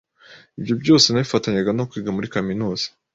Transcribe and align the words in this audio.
ibyo 0.59 0.73
byose 0.81 1.05
nabifatanyaga 1.09 1.71
no 1.77 1.87
kwiga 1.89 2.09
muri 2.15 2.31
kaminuza. 2.35 2.85